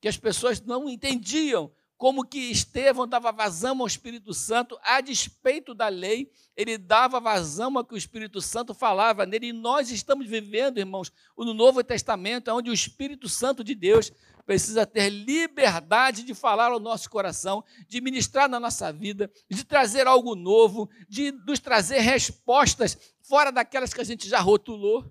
que 0.00 0.08
as 0.08 0.16
pessoas 0.16 0.60
não 0.60 0.88
entendiam 0.88 1.72
como 1.96 2.26
que 2.26 2.38
Estevão 2.38 3.08
dava 3.08 3.32
vazão 3.32 3.80
ao 3.80 3.86
Espírito 3.86 4.34
Santo, 4.34 4.78
a 4.82 5.00
despeito 5.00 5.74
da 5.74 5.88
lei, 5.88 6.30
ele 6.54 6.76
dava 6.76 7.18
vazão 7.18 7.76
ao 7.76 7.84
que 7.84 7.94
o 7.94 7.96
Espírito 7.96 8.40
Santo 8.40 8.74
falava 8.74 9.24
nele, 9.24 9.48
e 9.48 9.52
nós 9.52 9.90
estamos 9.90 10.26
vivendo, 10.26 10.78
irmãos, 10.78 11.10
no 11.36 11.54
Novo 11.54 11.82
Testamento, 11.82 12.50
onde 12.50 12.70
o 12.70 12.74
Espírito 12.74 13.28
Santo 13.28 13.64
de 13.64 13.74
Deus 13.74 14.12
precisa 14.44 14.86
ter 14.86 15.08
liberdade 15.08 16.22
de 16.22 16.34
falar 16.34 16.70
ao 16.70 16.78
nosso 16.78 17.10
coração, 17.10 17.64
de 17.88 18.00
ministrar 18.00 18.48
na 18.48 18.60
nossa 18.60 18.92
vida, 18.92 19.30
de 19.50 19.64
trazer 19.64 20.06
algo 20.06 20.36
novo, 20.36 20.88
de 21.08 21.32
nos 21.32 21.58
trazer 21.58 21.98
respostas 21.98 22.96
fora 23.22 23.50
daquelas 23.50 23.92
que 23.92 24.00
a 24.00 24.04
gente 24.04 24.28
já 24.28 24.38
rotulou. 24.38 25.04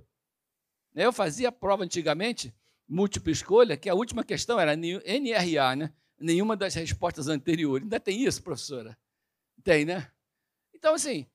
Eu 0.96 1.12
fazia 1.12 1.52
prova 1.52 1.84
antigamente, 1.84 2.56
múltipla 2.88 3.32
escolha, 3.32 3.76
que 3.76 3.90
a 3.90 3.96
última 3.96 4.24
questão 4.24 4.58
era 4.58 4.76
NRA, 4.76 5.76
né? 5.76 5.94
Nenhuma 6.20 6.56
das 6.56 6.74
respostas 6.74 7.28
anteriores. 7.28 7.84
Ainda 7.84 8.00
tem 8.00 8.24
isso, 8.24 8.42
professora? 8.42 8.98
Tem, 9.64 9.86
né? 9.86 10.12
Então, 10.74 10.94
assim, 10.94 11.26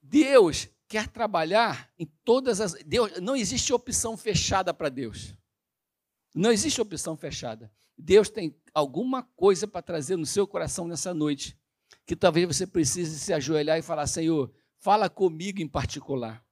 Deus 0.00 0.68
quer 0.88 1.08
trabalhar 1.08 1.90
em 1.98 2.06
todas 2.24 2.60
as. 2.60 2.74
Deus, 2.84 3.20
não 3.20 3.36
existe 3.36 3.72
opção 3.72 4.16
fechada 4.16 4.74
para 4.74 4.88
Deus. 4.88 5.34
Não 6.34 6.50
existe 6.50 6.80
opção 6.80 7.16
fechada. 7.16 7.70
Deus 7.96 8.28
tem 8.28 8.54
alguma 8.74 9.22
coisa 9.22 9.66
para 9.66 9.82
trazer 9.82 10.16
no 10.16 10.26
seu 10.26 10.46
coração 10.46 10.86
nessa 10.86 11.12
noite, 11.14 11.58
que 12.06 12.16
talvez 12.16 12.46
você 12.46 12.66
precise 12.66 13.18
se 13.18 13.32
ajoelhar 13.32 13.78
e 13.78 13.82
falar: 13.82 14.06
Senhor, 14.06 14.52
fala 14.78 15.08
comigo 15.08 15.60
em 15.60 15.68
particular. 15.68 16.44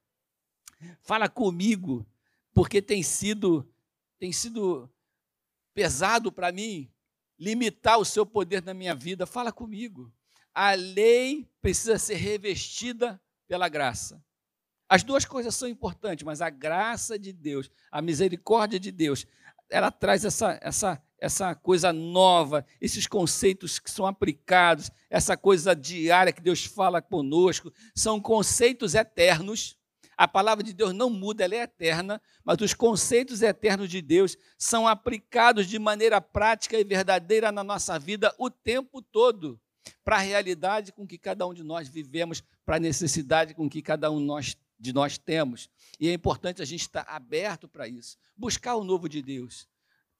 Fala 1.01 1.29
comigo, 1.29 2.05
porque 2.53 2.81
tem 2.81 3.03
sido 3.03 3.67
tem 4.17 4.31
sido 4.31 4.89
pesado 5.73 6.31
para 6.31 6.51
mim 6.51 6.91
limitar 7.39 7.97
o 7.97 8.05
seu 8.05 8.25
poder 8.25 8.63
na 8.63 8.73
minha 8.73 8.93
vida, 8.93 9.25
fala 9.25 9.51
comigo. 9.51 10.13
A 10.53 10.73
lei 10.73 11.49
precisa 11.61 11.97
ser 11.97 12.15
revestida 12.15 13.19
pela 13.47 13.67
graça. 13.67 14.23
As 14.87 15.03
duas 15.03 15.25
coisas 15.25 15.55
são 15.55 15.67
importantes, 15.67 16.23
mas 16.23 16.41
a 16.41 16.49
graça 16.49 17.17
de 17.17 17.31
Deus, 17.31 17.71
a 17.89 18.01
misericórdia 18.01 18.79
de 18.79 18.91
Deus, 18.91 19.25
ela 19.69 19.89
traz 19.89 20.25
essa, 20.25 20.59
essa, 20.61 21.01
essa 21.17 21.55
coisa 21.55 21.93
nova, 21.93 22.65
esses 22.79 23.07
conceitos 23.07 23.79
que 23.79 23.89
são 23.89 24.05
aplicados, 24.05 24.91
essa 25.09 25.37
coisa 25.37 25.73
diária 25.73 26.33
que 26.33 26.41
Deus 26.41 26.65
fala 26.65 27.01
conosco, 27.01 27.73
são 27.95 28.19
conceitos 28.19 28.93
eternos 28.93 29.77
a 30.21 30.27
palavra 30.27 30.63
de 30.63 30.71
Deus 30.71 30.93
não 30.93 31.09
muda, 31.09 31.43
ela 31.43 31.55
é 31.55 31.63
eterna, 31.63 32.21
mas 32.45 32.61
os 32.61 32.75
conceitos 32.75 33.41
eternos 33.41 33.89
de 33.89 34.03
Deus 34.03 34.37
são 34.55 34.87
aplicados 34.87 35.65
de 35.65 35.79
maneira 35.79 36.21
prática 36.21 36.77
e 36.77 36.83
verdadeira 36.83 37.51
na 37.51 37.63
nossa 37.63 37.97
vida 37.97 38.31
o 38.37 38.47
tempo 38.47 39.01
todo, 39.01 39.59
para 40.03 40.17
a 40.17 40.19
realidade 40.19 40.91
com 40.91 41.07
que 41.07 41.17
cada 41.17 41.47
um 41.47 41.55
de 41.55 41.63
nós 41.63 41.89
vivemos, 41.89 42.43
para 42.63 42.75
a 42.75 42.79
necessidade 42.79 43.55
com 43.55 43.67
que 43.67 43.81
cada 43.81 44.11
um 44.11 44.19
nós, 44.19 44.55
de 44.79 44.93
nós 44.93 45.17
temos. 45.17 45.67
E 45.99 46.07
é 46.07 46.13
importante 46.13 46.61
a 46.61 46.65
gente 46.65 46.81
estar 46.81 47.03
aberto 47.07 47.67
para 47.67 47.87
isso, 47.87 48.15
buscar 48.37 48.75
o 48.75 48.83
novo 48.83 49.09
de 49.09 49.23
Deus 49.23 49.67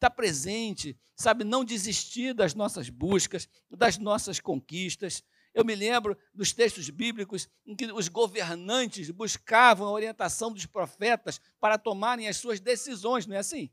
estar 0.01 0.09
presente, 0.09 0.97
sabe, 1.15 1.43
não 1.43 1.63
desistir 1.63 2.33
das 2.33 2.55
nossas 2.55 2.89
buscas, 2.89 3.47
das 3.69 3.99
nossas 3.99 4.39
conquistas, 4.39 5.23
eu 5.53 5.65
me 5.65 5.75
lembro 5.75 6.17
dos 6.33 6.53
textos 6.53 6.89
bíblicos 6.89 7.47
em 7.65 7.75
que 7.75 7.91
os 7.91 8.07
governantes 8.07 9.09
buscavam 9.11 9.87
a 9.87 9.91
orientação 9.91 10.51
dos 10.51 10.65
profetas 10.65 11.39
para 11.59 11.77
tomarem 11.77 12.27
as 12.27 12.37
suas 12.37 12.59
decisões, 12.59 13.25
não 13.25 13.35
é 13.35 13.39
assim? 13.39 13.69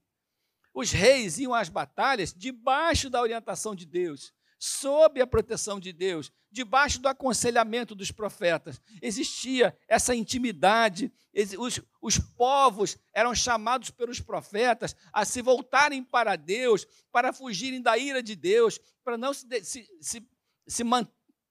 Os 0.75 0.90
reis 0.90 1.38
iam 1.38 1.54
às 1.54 1.68
batalhas 1.68 2.35
debaixo 2.35 3.08
da 3.08 3.20
orientação 3.20 3.75
de 3.75 3.87
Deus, 3.87 4.32
sob 4.58 5.20
a 5.20 5.26
proteção 5.26 5.78
de 5.78 5.92
Deus, 5.92 6.32
debaixo 6.50 7.00
do 7.00 7.08
aconselhamento 7.08 7.94
dos 7.94 8.11
profetas. 8.11 8.80
Existia 9.00 9.76
essa 9.87 10.14
intimidade, 10.14 11.12
os, 11.58 11.80
os 12.02 12.18
povos 12.18 12.97
eram 13.12 13.35
chamados 13.35 13.90
pelos 13.90 14.20
profetas 14.20 14.97
a 15.12 15.25
se 15.25 15.40
voltarem 15.42 16.02
para 16.02 16.35
Deus, 16.35 16.87
para 17.12 17.32
fugirem 17.32 17.80
da 17.80 17.97
ira 17.97 18.23
de 18.23 18.35
Deus, 18.35 18.80
para 19.04 19.16
não 19.16 19.32
se, 19.32 19.47
se, 19.62 19.88
se, 20.00 20.28
se 20.66 20.85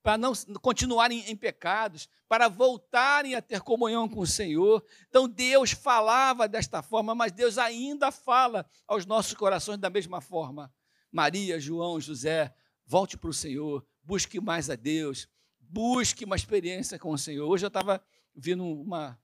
para 0.08 0.18
não 0.18 0.32
continuarem 0.62 1.30
em 1.30 1.36
pecados, 1.36 2.08
para 2.30 2.48
voltarem 2.48 3.36
a 3.36 3.42
ter 3.42 3.60
comunhão 3.60 4.08
com 4.08 4.22
o 4.22 4.26
Senhor. 4.26 4.82
Então 5.10 5.28
Deus 5.28 5.72
falava 5.72 6.48
desta 6.48 6.82
forma, 6.82 7.14
mas 7.14 7.34
Deus 7.34 7.58
ainda 7.58 8.10
fala 8.10 8.66
aos 8.88 9.06
nossos 9.06 9.34
corações 9.34 9.78
da 9.80 9.90
mesma 9.90 10.22
forma. 10.22 10.74
Maria, 11.12 11.60
João, 11.60 12.00
José, 12.00 12.56
volte 12.86 13.18
para 13.18 13.30
o 13.30 13.34
Senhor, 13.34 13.86
busque 14.02 14.40
mais 14.40 14.70
a 14.70 14.78
Deus, 14.78 15.28
busque 15.60 16.24
uma 16.24 16.38
experiência 16.38 16.98
com 16.98 17.12
o 17.12 17.18
Senhor. 17.18 17.46
Hoje 17.46 17.66
eu 17.66 17.68
estava 17.68 18.02
ouvindo 18.34 18.64
uma, 18.64 19.20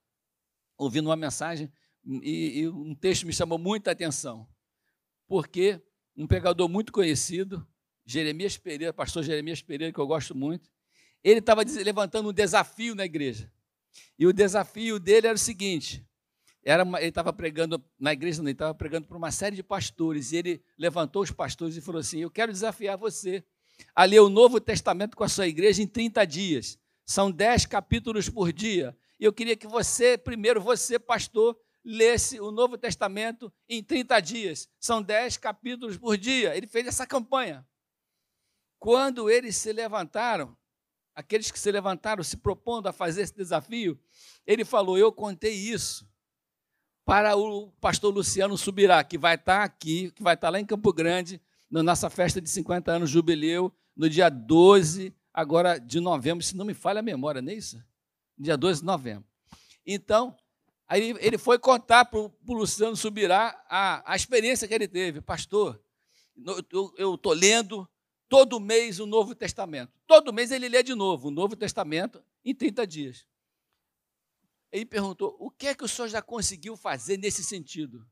ouvindo 0.77 1.07
uma 1.07 1.15
mensagem 1.15 1.71
e, 2.21 2.59
e 2.59 2.67
um 2.67 2.93
texto 2.93 3.25
me 3.25 3.31
chamou 3.31 3.57
muita 3.57 3.91
atenção, 3.91 4.45
porque 5.29 5.81
um 6.13 6.27
pregador 6.27 6.67
muito 6.67 6.91
conhecido, 6.91 7.65
Jeremias 8.05 8.57
Pereira, 8.57 8.91
pastor 8.91 9.23
Jeremias 9.23 9.61
Pereira, 9.61 9.93
que 9.93 9.99
eu 9.99 10.05
gosto 10.05 10.35
muito, 10.35 10.72
ele 11.23 11.39
estava 11.39 11.61
levantando 11.83 12.29
um 12.29 12.33
desafio 12.33 12.95
na 12.95 13.05
igreja. 13.05 13.51
E 14.17 14.25
o 14.25 14.33
desafio 14.33 14.99
dele 14.99 15.27
era 15.27 15.35
o 15.35 15.39
seguinte: 15.39 16.05
era 16.63 16.83
uma, 16.83 16.99
ele 16.99 17.09
estava 17.09 17.31
pregando 17.31 17.83
na 17.99 18.13
igreja, 18.13 18.41
ele 18.41 18.51
estava 18.51 18.73
pregando 18.73 19.07
para 19.07 19.17
uma 19.17 19.31
série 19.31 19.55
de 19.55 19.63
pastores, 19.63 20.31
e 20.31 20.37
ele 20.37 20.63
levantou 20.77 21.21
os 21.21 21.31
pastores 21.31 21.75
e 21.75 21.81
falou 21.81 21.99
assim: 21.99 22.19
Eu 22.19 22.31
quero 22.31 22.51
desafiar 22.51 22.97
você 22.97 23.43
a 23.95 24.03
ler 24.03 24.19
o 24.19 24.29
Novo 24.29 24.59
Testamento 24.59 25.15
com 25.15 25.23
a 25.23 25.29
sua 25.29 25.47
igreja 25.47 25.81
em 25.81 25.87
30 25.87 26.25
dias. 26.25 26.79
São 27.05 27.31
10 27.31 27.65
capítulos 27.65 28.29
por 28.29 28.53
dia. 28.53 28.95
E 29.19 29.25
eu 29.25 29.33
queria 29.33 29.55
que 29.55 29.67
você, 29.67 30.17
primeiro, 30.17 30.61
você, 30.61 30.97
pastor, 30.97 31.57
lesse 31.83 32.39
o 32.39 32.51
Novo 32.51 32.77
Testamento 32.77 33.51
em 33.67 33.83
30 33.83 34.19
dias. 34.21 34.69
São 34.79 35.01
10 35.01 35.37
capítulos 35.37 35.97
por 35.97 36.17
dia. 36.17 36.55
Ele 36.55 36.67
fez 36.67 36.87
essa 36.87 37.05
campanha. 37.05 37.65
Quando 38.79 39.29
eles 39.29 39.55
se 39.57 39.71
levantaram, 39.73 40.57
aqueles 41.15 41.51
que 41.51 41.59
se 41.59 41.71
levantaram 41.71 42.23
se 42.23 42.37
propondo 42.37 42.87
a 42.87 42.93
fazer 42.93 43.21
esse 43.21 43.35
desafio, 43.35 43.99
ele 44.45 44.65
falou: 44.65 44.97
Eu 44.97 45.11
contei 45.11 45.53
isso 45.53 46.07
para 47.05 47.35
o 47.35 47.71
pastor 47.81 48.13
Luciano 48.13 48.57
Subirá, 48.57 49.03
que 49.03 49.17
vai 49.17 49.35
estar 49.35 49.63
aqui, 49.63 50.11
que 50.11 50.23
vai 50.23 50.35
estar 50.35 50.49
lá 50.49 50.59
em 50.59 50.65
Campo 50.65 50.93
Grande, 50.93 51.41
na 51.69 51.83
nossa 51.83 52.09
festa 52.09 52.39
de 52.39 52.49
50 52.49 52.91
anos 52.91 53.09
jubileu, 53.09 53.73
no 53.95 54.09
dia 54.09 54.29
12 54.29 55.13
agora 55.33 55.79
de 55.79 55.99
novembro, 55.99 56.43
se 56.43 56.55
não 56.55 56.63
me 56.63 56.73
falha 56.73 56.99
a 56.99 57.03
memória, 57.03 57.41
não 57.41 57.51
é 57.51 57.55
isso? 57.55 57.83
Dia 58.37 58.55
12 58.55 58.81
de 58.81 58.85
novembro. 58.85 59.25
Então, 59.85 60.35
aí 60.87 61.15
ele 61.19 61.37
foi 61.37 61.57
contar 61.57 62.05
para 62.05 62.19
o 62.19 62.31
Luciano 62.47 62.95
Subirá 62.95 63.59
a, 63.67 64.13
a 64.13 64.15
experiência 64.15 64.67
que 64.67 64.73
ele 64.73 64.87
teve. 64.87 65.19
Pastor, 65.21 65.81
eu 66.97 67.15
estou 67.15 67.33
lendo 67.33 67.89
todo 68.33 68.59
mês 68.59 68.99
o 68.99 69.05
Novo 69.05 69.35
Testamento. 69.35 69.93
Todo 70.07 70.33
mês 70.33 70.49
ele 70.49 70.67
lê 70.67 70.81
de 70.81 70.95
novo 70.95 71.27
o 71.27 71.31
Novo 71.31 71.55
Testamento 71.55 72.19
em 72.43 72.55
30 72.55 72.87
dias. 72.87 73.27
Ele 74.71 74.87
perguntou: 74.87 75.37
o 75.39 75.51
que 75.51 75.67
é 75.67 75.75
que 75.75 75.83
o 75.83 75.87
senhor 75.87 76.07
já 76.07 76.19
conseguiu 76.19 76.75
fazer 76.75 77.17
nesse 77.17 77.43
sentido? 77.43 78.03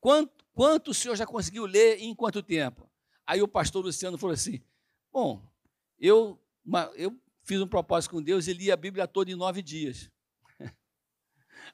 Quanto, 0.00 0.44
quanto 0.52 0.90
o 0.90 0.94
senhor 0.94 1.14
já 1.14 1.24
conseguiu 1.24 1.66
ler 1.66 2.00
e 2.00 2.06
em 2.06 2.16
quanto 2.16 2.42
tempo? 2.42 2.90
Aí 3.24 3.40
o 3.42 3.46
pastor 3.46 3.84
Luciano 3.84 4.18
falou 4.18 4.34
assim: 4.34 4.60
Bom, 5.12 5.40
eu, 6.00 6.36
uma, 6.66 6.90
eu 6.96 7.16
fiz 7.44 7.60
um 7.60 7.68
propósito 7.68 8.10
com 8.10 8.20
Deus 8.20 8.48
e 8.48 8.52
li 8.52 8.72
a 8.72 8.76
Bíblia 8.76 9.06
toda 9.06 9.30
em 9.30 9.36
nove 9.36 9.62
dias. 9.62 10.10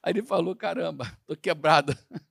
Aí 0.03 0.13
ele 0.13 0.21
falou: 0.21 0.55
caramba, 0.55 1.05
estou 1.21 1.35
quebrado. 1.35 1.97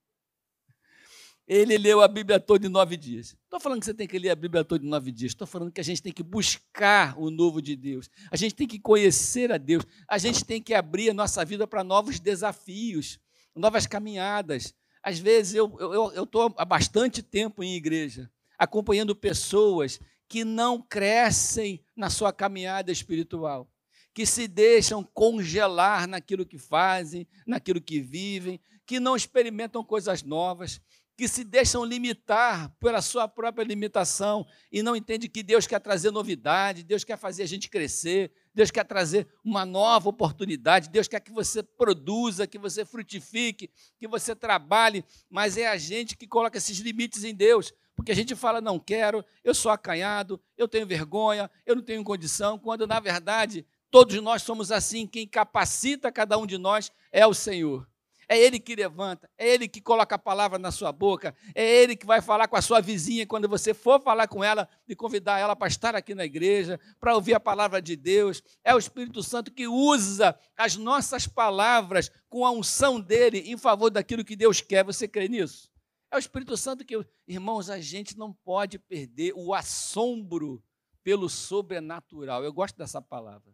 Ele 1.53 1.77
leu 1.77 2.01
a 2.01 2.07
Bíblia 2.07 2.39
toda 2.39 2.65
em 2.65 2.71
nove 2.71 2.97
dias. 2.97 3.37
Estou 3.43 3.59
falando 3.59 3.81
que 3.81 3.87
você 3.87 3.93
tem 3.93 4.07
que 4.07 4.17
ler 4.21 4.31
a 4.31 4.37
Bíblia 4.37 4.63
toda 4.63 4.87
em 4.87 4.89
nove 4.89 5.11
dias. 5.11 5.33
Estou 5.33 5.49
falando 5.49 5.73
que 5.73 5.81
a 5.81 5.85
gente 5.85 6.01
tem 6.01 6.13
que 6.13 6.23
buscar 6.23 7.19
o 7.19 7.29
novo 7.29 7.61
de 7.61 7.75
Deus. 7.75 8.09
A 8.31 8.37
gente 8.37 8.55
tem 8.55 8.69
que 8.69 8.79
conhecer 8.79 9.51
a 9.51 9.59
Deus. 9.59 9.85
A 10.07 10.17
gente 10.17 10.45
tem 10.45 10.63
que 10.63 10.73
abrir 10.73 11.11
a 11.11 11.15
nossa 11.15 11.45
vida 11.45 11.67
para 11.67 11.83
novos 11.83 12.21
desafios, 12.21 13.19
novas 13.53 13.85
caminhadas. 13.85 14.73
Às 15.03 15.19
vezes 15.19 15.57
eu 15.57 16.23
estou 16.23 16.55
há 16.57 16.65
bastante 16.65 17.21
tempo 17.21 17.65
em 17.65 17.75
igreja, 17.75 18.31
acompanhando 18.57 19.17
pessoas 19.17 19.99
que 20.29 20.45
não 20.45 20.81
crescem 20.81 21.85
na 21.97 22.09
sua 22.11 22.33
caminhada 22.33 22.93
espiritual, 22.93 23.69
que 24.15 24.25
se 24.25 24.47
deixam 24.47 25.03
congelar 25.03 26.07
naquilo 26.07 26.47
que 26.47 26.59
fazem, 26.59 27.27
naquilo 27.45 27.81
que 27.81 28.01
vivem, 28.01 28.61
que 28.87 29.01
não 29.01 29.17
experimentam 29.17 29.83
coisas 29.83 30.23
novas, 30.23 30.81
que 31.21 31.29
se 31.29 31.45
deixam 31.45 31.85
limitar 31.85 32.75
pela 32.81 33.03
sua 33.03 33.29
própria 33.29 33.63
limitação 33.63 34.47
e 34.73 34.83
não 34.83 34.97
entende 34.97 35.29
que 35.29 35.43
Deus 35.43 35.67
quer 35.67 35.79
trazer 35.79 36.11
novidade, 36.11 36.83
Deus 36.83 37.05
quer 37.05 37.19
fazer 37.19 37.43
a 37.43 37.47
gente 37.47 37.69
crescer, 37.69 38.33
Deus 38.55 38.71
quer 38.71 38.85
trazer 38.87 39.29
uma 39.45 39.67
nova 39.67 40.09
oportunidade, 40.09 40.89
Deus 40.89 41.07
quer 41.07 41.21
que 41.21 41.31
você 41.31 41.63
produza, 41.63 42.47
que 42.47 42.57
você 42.57 42.87
frutifique, 42.87 43.71
que 43.99 44.09
você 44.09 44.35
trabalhe, 44.35 45.05
mas 45.29 45.59
é 45.59 45.69
a 45.69 45.77
gente 45.77 46.17
que 46.17 46.27
coloca 46.27 46.57
esses 46.57 46.79
limites 46.79 47.23
em 47.23 47.35
Deus, 47.35 47.71
porque 47.95 48.13
a 48.13 48.17
gente 48.17 48.35
fala, 48.35 48.59
não 48.63 48.79
quero, 48.79 49.23
eu 49.45 49.55
sou 49.55 49.71
acanhado, 49.71 50.41
eu 50.57 50.67
tenho 50.67 50.87
vergonha, 50.87 51.51
eu 51.67 51.77
não 51.77 51.83
tenho 51.83 52.03
condição, 52.03 52.59
quando 52.59 52.87
na 52.87 52.99
verdade 52.99 53.67
todos 53.91 54.19
nós 54.23 54.41
somos 54.41 54.73
assim, 54.73 55.07
quem 55.07 55.29
capacita 55.29 56.11
cada 56.11 56.39
um 56.39 56.47
de 56.47 56.57
nós 56.57 56.91
é 57.13 57.27
o 57.27 57.35
Senhor. 57.35 57.90
É 58.33 58.39
Ele 58.39 58.61
que 58.61 58.77
levanta, 58.77 59.29
é 59.37 59.49
Ele 59.49 59.67
que 59.67 59.81
coloca 59.81 60.15
a 60.15 60.19
palavra 60.19 60.57
na 60.57 60.71
sua 60.71 60.93
boca, 60.93 61.35
é 61.53 61.83
Ele 61.83 61.97
que 61.97 62.07
vai 62.07 62.23
falar 62.23 62.47
com 62.47 62.55
a 62.55 62.63
sua 62.63 62.81
vizinha 62.81 63.27
quando 63.27 63.49
você 63.49 63.75
for 63.75 64.01
falar 64.01 64.29
com 64.29 64.45
ela 64.45 64.69
e 64.87 64.95
convidar 64.95 65.41
ela 65.41 65.57
para 65.57 65.67
estar 65.67 65.97
aqui 65.97 66.15
na 66.15 66.25
igreja, 66.25 66.79
para 67.01 67.17
ouvir 67.17 67.35
a 67.35 67.41
palavra 67.41 67.83
de 67.83 67.97
Deus. 67.97 68.41
É 68.63 68.73
o 68.73 68.79
Espírito 68.79 69.21
Santo 69.21 69.51
que 69.51 69.67
usa 69.67 70.39
as 70.57 70.77
nossas 70.77 71.27
palavras 71.27 72.09
com 72.29 72.47
a 72.47 72.53
unção 72.53 73.01
dele 73.01 73.43
em 73.47 73.59
favor 73.59 73.91
daquilo 73.91 74.25
que 74.25 74.37
Deus 74.37 74.61
quer. 74.61 74.85
Você 74.85 75.09
crê 75.09 75.27
nisso? 75.27 75.69
É 76.09 76.15
o 76.15 76.21
Espírito 76.21 76.57
Santo 76.57 76.85
que, 76.85 77.05
irmãos, 77.27 77.69
a 77.69 77.81
gente 77.81 78.17
não 78.17 78.33
pode 78.33 78.79
perder 78.79 79.33
o 79.35 79.53
assombro 79.53 80.63
pelo 81.03 81.29
sobrenatural. 81.29 82.45
Eu 82.45 82.53
gosto 82.53 82.77
dessa 82.77 83.03
palavra. 83.03 83.53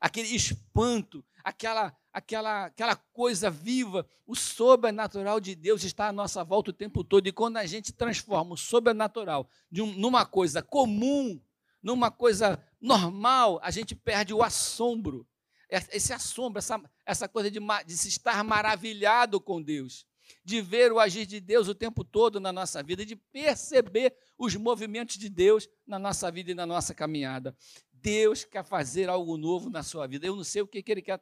Aquele 0.00 0.34
espanto, 0.34 1.24
aquela 1.44 1.96
aquela, 2.14 2.66
aquela 2.66 2.94
coisa 2.94 3.50
viva, 3.50 4.06
o 4.24 4.36
sobrenatural 4.36 5.40
de 5.40 5.56
Deus 5.56 5.82
está 5.82 6.06
à 6.06 6.12
nossa 6.12 6.44
volta 6.44 6.70
o 6.70 6.72
tempo 6.72 7.02
todo. 7.02 7.26
E 7.26 7.32
quando 7.32 7.56
a 7.56 7.66
gente 7.66 7.92
transforma 7.92 8.54
o 8.54 8.56
sobrenatural 8.56 9.50
de 9.68 9.82
um, 9.82 9.92
numa 9.94 10.24
coisa 10.24 10.62
comum, 10.62 11.40
numa 11.82 12.12
coisa 12.12 12.64
normal, 12.80 13.58
a 13.62 13.70
gente 13.72 13.96
perde 13.96 14.32
o 14.32 14.44
assombro. 14.44 15.26
Esse 15.68 16.12
assombro, 16.12 16.58
essa, 16.60 16.80
essa 17.04 17.28
coisa 17.28 17.50
de, 17.50 17.58
de 17.84 17.96
se 17.96 18.08
estar 18.08 18.44
maravilhado 18.44 19.40
com 19.40 19.60
Deus, 19.60 20.06
de 20.44 20.60
ver 20.60 20.92
o 20.92 21.00
agir 21.00 21.26
de 21.26 21.40
Deus 21.40 21.66
o 21.66 21.74
tempo 21.74 22.04
todo 22.04 22.38
na 22.38 22.52
nossa 22.52 22.80
vida, 22.80 23.04
de 23.04 23.16
perceber 23.16 24.14
os 24.38 24.54
movimentos 24.54 25.18
de 25.18 25.28
Deus 25.28 25.68
na 25.84 25.98
nossa 25.98 26.30
vida 26.30 26.52
e 26.52 26.54
na 26.54 26.64
nossa 26.64 26.94
caminhada. 26.94 27.56
Deus 27.92 28.44
quer 28.44 28.64
fazer 28.64 29.08
algo 29.08 29.36
novo 29.36 29.68
na 29.68 29.82
sua 29.82 30.06
vida. 30.06 30.26
Eu 30.26 30.36
não 30.36 30.44
sei 30.44 30.62
o 30.62 30.66
que, 30.66 30.82
que 30.82 30.92
Ele 30.92 31.02
quer 31.02 31.18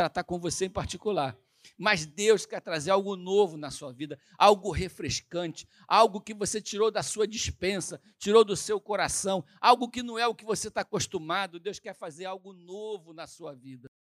tratar 0.00 0.24
com 0.24 0.38
você 0.38 0.64
em 0.64 0.70
particular. 0.70 1.36
Mas 1.76 2.06
Deus 2.06 2.46
quer 2.46 2.62
trazer 2.62 2.90
algo 2.90 3.16
novo 3.16 3.58
na 3.58 3.70
sua 3.70 3.92
vida, 3.92 4.18
algo 4.38 4.70
refrescante, 4.70 5.68
algo 5.86 6.22
que 6.22 6.32
você 6.32 6.58
tirou 6.58 6.90
da 6.90 7.02
sua 7.02 7.28
dispensa, 7.28 8.00
tirou 8.18 8.42
do 8.42 8.56
seu 8.56 8.80
coração, 8.80 9.44
algo 9.60 9.90
que 9.90 10.02
não 10.02 10.18
é 10.18 10.26
o 10.26 10.34
que 10.34 10.44
você 10.44 10.68
está 10.68 10.80
acostumado. 10.80 11.60
Deus 11.60 11.78
quer 11.78 11.94
fazer 11.94 12.24
algo 12.24 12.54
novo 12.54 13.12
na 13.12 13.26
sua 13.26 13.54
vida. 13.54 13.89